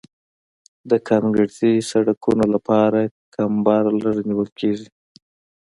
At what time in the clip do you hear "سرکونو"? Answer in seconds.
1.89-2.45